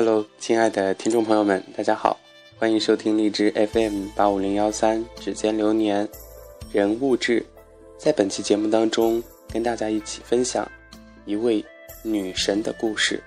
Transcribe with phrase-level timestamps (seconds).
[0.00, 2.16] Hello，亲爱的听众朋友们，大家好，
[2.56, 6.08] 欢迎收听荔枝 FM 八五零幺三指尖流年
[6.70, 7.44] 人物志。
[7.98, 9.20] 在本期节目当中，
[9.52, 10.70] 跟大家一起分享
[11.24, 11.64] 一位
[12.04, 13.20] 女神的故事，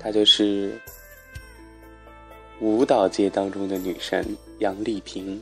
[0.00, 0.80] 她就是
[2.62, 4.24] 舞蹈界当中的女神
[4.60, 5.38] 杨丽萍。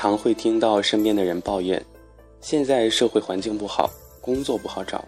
[0.00, 1.78] 常会听到身边的人抱怨，
[2.40, 5.04] 现在社会环境不好，工作不好找，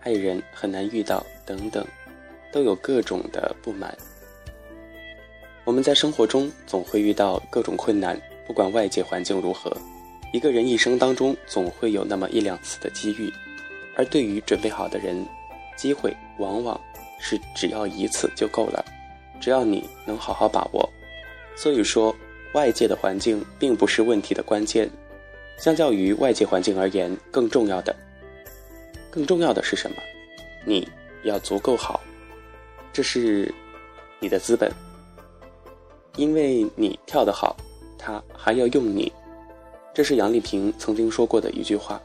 [0.00, 1.82] 爱人很难遇到，等等，
[2.52, 3.96] 都有各种的不满。
[5.64, 9.74] 我们在生活中总会遇到各种困难，不管外界环境如何，
[10.34, 13.32] 一个人一生当中总会有那么一两次的机遇，
[13.94, 15.26] 而对于准备好的人，
[15.78, 16.78] 机会往往
[17.18, 18.84] 是只要一次就够了，
[19.40, 20.86] 只要你能好好把握。
[21.56, 22.14] 所以说。
[22.56, 24.88] 外界的环境并不是问题的关键，
[25.58, 27.94] 相较于外界环境而言，更重要的，
[29.10, 29.96] 更重要的是什么？
[30.64, 30.88] 你
[31.22, 32.00] 要足够好，
[32.94, 33.54] 这是
[34.20, 34.72] 你的资本。
[36.16, 37.54] 因为你跳得好，
[37.98, 39.12] 他还要用你，
[39.92, 42.00] 这是杨丽萍曾经说过的一句话。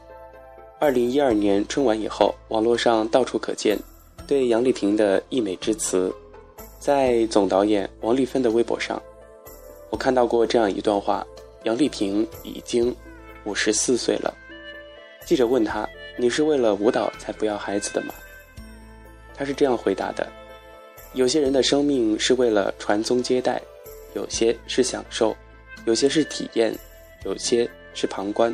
[0.78, 3.78] 二零一二年春晚以后，网络上到处可见
[4.26, 6.14] 对杨丽萍的溢美之词，
[6.78, 9.02] 在总导演王丽芬的微博上。
[9.92, 11.24] 我看到过这样一段话：
[11.64, 12.96] 杨丽萍已经
[13.44, 14.34] 五十四岁了。
[15.26, 18.14] 记者问她：“你是为了舞蹈才不要孩子的吗？”
[19.36, 20.26] 她是这样回答的
[21.12, 23.60] ：“有些人的生命是为了传宗接代，
[24.14, 25.36] 有些是享受，
[25.84, 26.74] 有些是体验，
[27.26, 28.52] 有些是旁观。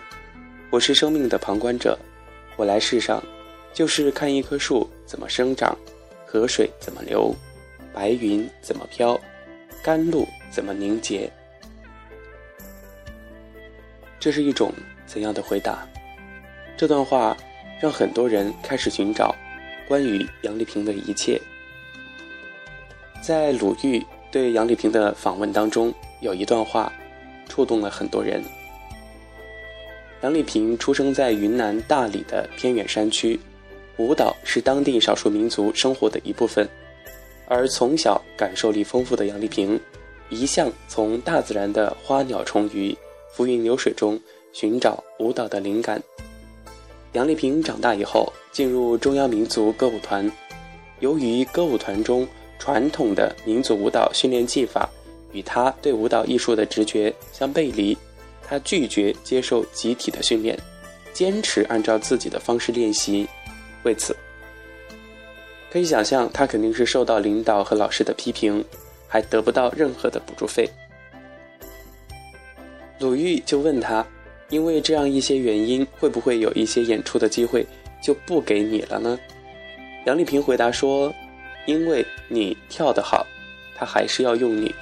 [0.70, 1.96] 我是生命的旁观者。
[2.56, 3.22] 我来世上，
[3.72, 5.78] 就是看一棵树怎么生长，
[6.26, 7.32] 河水怎么流，
[7.94, 9.16] 白云怎么飘。”
[9.84, 11.30] 甘露怎么凝结？
[14.20, 14.72] 这是一种
[15.06, 15.86] 怎样的回答？
[16.76, 17.36] 这段话
[17.80, 19.34] 让很多人开始寻找
[19.86, 21.40] 关于杨丽萍的一切。
[23.20, 26.92] 在鲁豫对杨丽萍的访问当中，有一段话
[27.48, 28.42] 触动了很多人。
[30.22, 33.38] 杨丽萍出生在云南大理的偏远山区，
[33.98, 36.68] 舞蹈是当地少数民族生活的一部分。
[37.46, 39.80] 而从小感受力丰富的杨丽萍，
[40.30, 42.96] 一向从大自然的花鸟虫鱼、
[43.32, 44.20] 浮云流水中
[44.52, 46.02] 寻找舞蹈的灵感。
[47.12, 50.30] 杨丽萍长大以后进入中央民族歌舞团，
[51.00, 52.26] 由于歌舞团中
[52.58, 54.88] 传统的民族舞蹈训练技法
[55.32, 57.96] 与她对舞蹈艺术的直觉相背离，
[58.46, 60.58] 她拒绝接受集体的训练，
[61.12, 63.26] 坚持按照自己的方式练习。
[63.84, 64.14] 为此。
[65.70, 68.64] 可以想象，他肯定是受到领导和老师的批评，
[69.08, 70.68] 还得不到任何的补助费。
[72.98, 74.06] 鲁豫就问他
[74.50, 77.66] ：“因为这样一些原因，会不会有一些演出的机会
[78.02, 79.18] 就不给你了呢？”
[80.06, 81.12] 杨丽萍回答说
[81.66, 83.26] ：“因为你跳得好，
[83.76, 84.74] 他还是要用你。”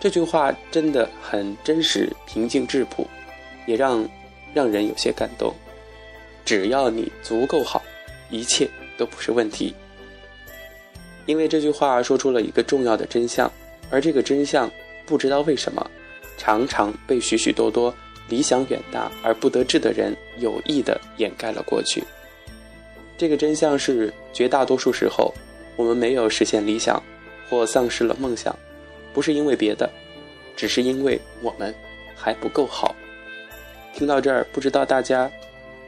[0.00, 3.06] 这句话真的很真实、平静质朴，
[3.66, 4.06] 也让
[4.52, 5.54] 让人有些感动。
[6.44, 7.82] 只要你足够好，
[8.30, 9.74] 一切都不是问题。
[11.26, 13.50] 因为这句话说出了一个重要的真相，
[13.90, 14.70] 而这个真相
[15.04, 15.90] 不知道为什么，
[16.38, 17.94] 常常被许许多多
[18.28, 22.02] 理想远大而不得志的人有意的掩盖了过去。
[23.18, 25.32] 这个真相是，绝大多数时候，
[25.74, 27.02] 我们没有实现理想，
[27.48, 28.56] 或丧失了梦想，
[29.14, 29.90] 不是因为别的，
[30.54, 31.74] 只是因为我们
[32.14, 32.94] 还不够好。
[33.94, 35.30] 听到这儿，不知道大家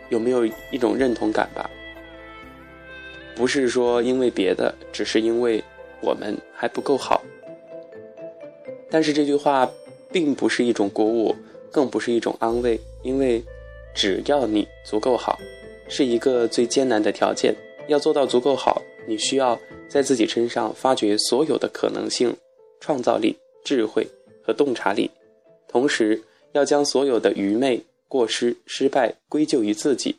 [0.08, 1.68] 有没有一种认同感吧？
[3.38, 5.62] 不是说因为别的，只是因为
[6.02, 7.22] 我们还不够好。
[8.90, 9.70] 但是这句话
[10.10, 11.36] 并不是一种鼓舞，
[11.70, 13.40] 更不是一种安慰，因为
[13.94, 15.38] 只要你足够好，
[15.88, 17.54] 是一个最艰难的条件。
[17.86, 19.56] 要做到足够好，你需要
[19.88, 22.36] 在自己身上发掘所有的可能性、
[22.80, 24.04] 创造力、智慧
[24.42, 25.08] 和洞察力，
[25.68, 26.20] 同时
[26.52, 30.16] 要将所有的愚昧、过失、失败归咎于自己。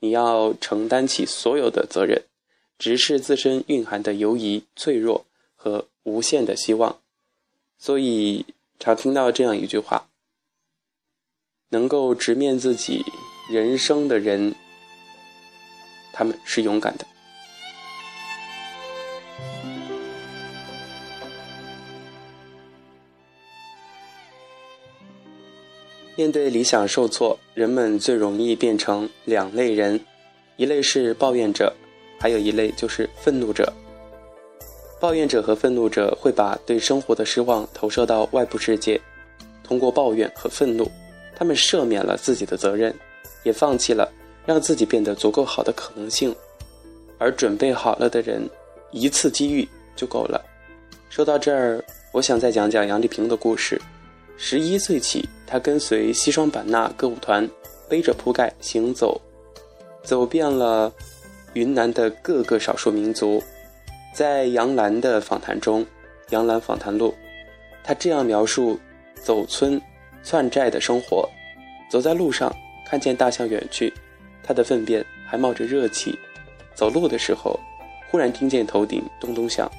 [0.00, 2.20] 你要承担起所有的责任。
[2.78, 5.24] 直视自身蕴含的犹疑、脆弱
[5.54, 6.98] 和无限的希望，
[7.78, 8.44] 所以
[8.78, 10.08] 常听到这样一句话：
[11.70, 13.02] 能够直面自己
[13.50, 14.54] 人生的人，
[16.12, 17.06] 他们是勇敢的。
[26.14, 30.04] 面对理想受挫，人们最容易变成两类人：
[30.56, 31.74] 一类是抱怨者。
[32.18, 33.72] 还有一类就是愤怒者，
[34.98, 39.00] 抱怨者和愤怒者会把对生活的失望投射到外部世界，
[39.62, 40.90] 通过抱怨和愤怒，
[41.36, 42.94] 他们赦免了自己的责任，
[43.42, 44.10] 也放弃了
[44.44, 46.34] 让自己变得足够好的可能性，
[47.18, 48.48] 而准备好了的人，
[48.90, 50.42] 一次机遇就够了。
[51.10, 53.80] 说到这儿，我想再讲讲杨丽萍的故事。
[54.38, 57.48] 十一岁起，她跟随西双版纳歌舞团，
[57.88, 59.18] 背着铺盖行走，
[60.02, 60.92] 走遍了
[61.56, 63.42] 云南的各个少数民族。
[64.12, 65.82] 在杨澜的访谈中，
[66.28, 67.08] 《杨澜访谈录》，
[67.82, 68.78] 他这样描述
[69.14, 69.80] 走村
[70.22, 71.26] 窜寨的生活：
[71.88, 72.54] 走在路上，
[72.86, 73.90] 看见大象远去，
[74.42, 76.18] 它的粪便还冒着热气。
[76.74, 77.58] 走路的时候，
[78.10, 79.70] 忽然听见头顶咚咚响，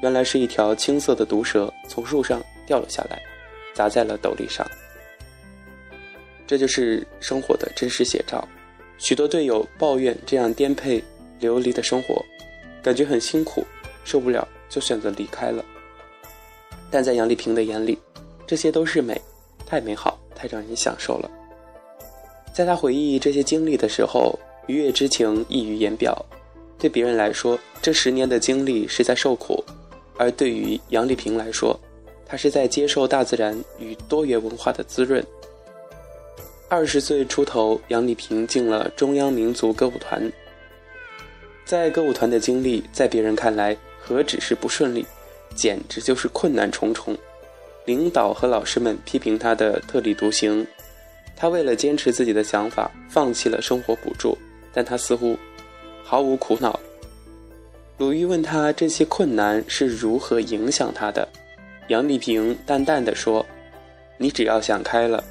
[0.00, 3.20] 原来是一条青色的毒蛇从树上掉了下来。
[3.74, 4.66] 砸在了斗笠上，
[6.48, 8.48] 这就是生活的真实写照。
[8.96, 11.00] 许多队友抱怨这样颠沛
[11.40, 12.24] 流离的生活，
[12.82, 13.64] 感觉很辛苦，
[14.04, 15.64] 受不了就选择离开了。
[16.90, 17.98] 但在杨丽萍的眼里，
[18.46, 19.20] 这些都是美，
[19.66, 21.30] 太美好，太让人享受了。
[22.54, 26.24] 在她回忆这些经历的时候，愉悦之情溢于言表。
[26.78, 29.62] 对别人来说，这十年的经历是在受苦；
[30.16, 31.78] 而对于杨丽萍来说，
[32.24, 35.24] 她是在接受大自然与多元文化的滋润。
[36.68, 40.30] 二十岁出头，杨丽萍进了中央民族歌舞团。
[41.68, 45.04] 在歌舞团的经历，在别人看来何止是不顺利，
[45.54, 47.14] 简直就是困难重重。
[47.84, 50.66] 领导和老师们批评他的特立独行，
[51.36, 54.34] 他为了坚持自己的想法，放弃了生活补助，
[54.72, 55.36] 但他似乎
[56.02, 56.80] 毫无苦恼。
[57.98, 61.28] 鲁豫问他这些困难是如何影响他的。
[61.88, 63.44] 杨丽萍淡淡的说
[64.16, 65.22] ：“你只要想开了，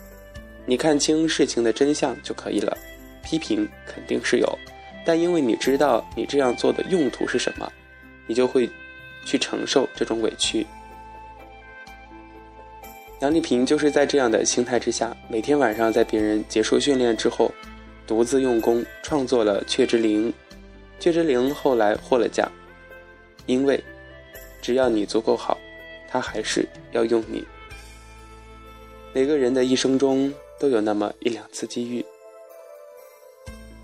[0.67, 2.77] 你看清事情的真相就可以了。
[3.23, 4.59] 批评肯定是有，
[5.07, 7.71] 但因为你知道你这样做的用途是什么，
[8.27, 8.69] 你就会
[9.23, 10.67] 去承受这种委屈。”
[13.21, 17.49] 杨丽萍就是在这样的心态之下，每天晚上在别人结束训练之后，
[18.05, 20.27] 独自用功创作了《雀之灵》。
[20.99, 22.51] 《雀之灵》后来获了奖，
[23.45, 23.81] 因为
[24.61, 25.57] 只要你足够好。
[26.09, 27.43] 他还是要用你。
[29.13, 32.05] 每个人的一生中都有那么一两次机遇。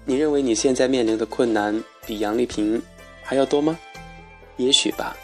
[0.06, 2.82] 你认为你现在面临的困难比杨丽萍
[3.22, 3.80] 还要多吗？
[4.58, 5.16] 也许吧。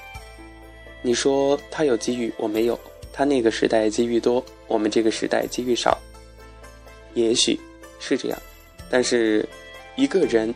[1.02, 2.76] 你说他有机遇，我没有；
[3.12, 5.98] 他那个时代机遇多，我们这个时代机遇少。
[7.14, 7.60] 也许
[8.00, 8.40] 是这样，
[8.90, 9.48] 但是
[9.96, 10.54] 一个人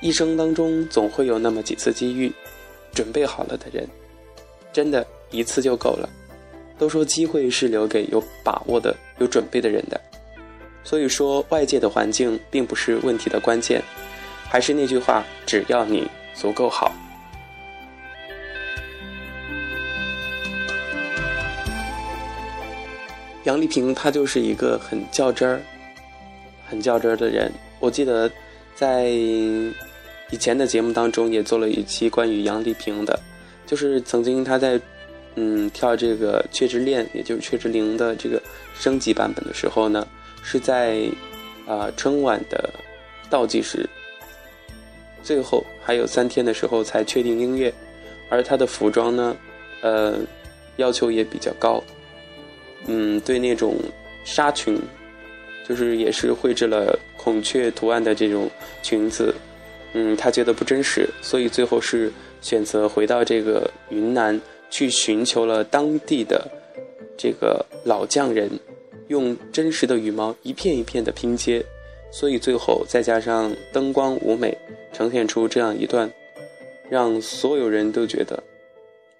[0.00, 2.32] 一生当中总会有那么几次机遇，
[2.92, 3.88] 准备好了的人，
[4.72, 5.06] 真的。
[5.30, 6.08] 一次就够了。
[6.78, 10.00] 都说机会是留给有把握的、有准备的人的，
[10.88, 13.82] 所以说外界的环境并不是问题的关键。
[14.48, 16.90] 还是那句话，只要你足够好。
[23.44, 25.60] 杨丽萍她就是一个很较真儿、
[26.66, 27.52] 很较真儿的人。
[27.80, 28.30] 我记得
[28.74, 29.74] 在以
[30.40, 33.20] 前的节目当中也做了一期关于杨丽萍的，
[33.66, 34.80] 就是曾经她在。
[35.40, 38.42] 嗯，跳这个《雀之恋》，也就是《雀之灵》的这个
[38.74, 40.04] 升级版本的时候呢，
[40.50, 41.06] 是在
[41.66, 42.70] 啊春晚的
[43.28, 43.86] 倒计时
[45.22, 47.70] 最后还有三天的时候才确定音乐，
[48.30, 49.36] 而他的服装呢，
[49.82, 50.18] 呃，
[50.76, 51.84] 要求也比较高，
[52.86, 53.76] 嗯，对那种
[54.24, 54.80] 纱裙，
[55.68, 58.48] 就是也是绘制了孔雀图案的这种
[58.82, 59.34] 裙子，
[59.92, 64.40] 嗯，他觉得不真实，所以最后是选择回到这个云南。
[64.70, 66.46] 去寻求了当地的
[67.16, 68.50] 这个老匠人，
[69.08, 71.64] 用真实的羽毛一片一片的拼接，
[72.12, 74.56] 所以最后再加上灯光舞美，
[74.92, 76.10] 呈现出这样一段
[76.88, 78.42] 让所有人都觉得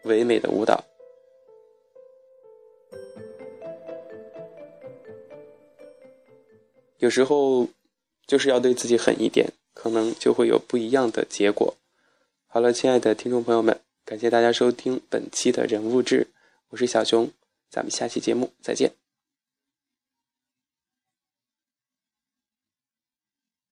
[0.05, 0.85] 唯美的舞蹈。
[6.99, 7.69] 有时候
[8.27, 11.75] 就是要对自己狠一点，可能就会有不一样的结果。
[12.47, 13.81] 好了，亲爱的听众朋友们。
[14.05, 16.29] 感谢大家收听本期的人物志，
[16.71, 17.31] 我是小熊，
[17.71, 19.08] 咱们下期节目再见。